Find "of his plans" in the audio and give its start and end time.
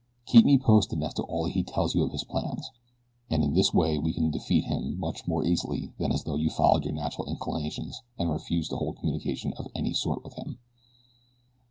2.01-2.71